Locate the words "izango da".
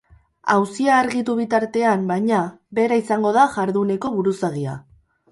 3.01-3.43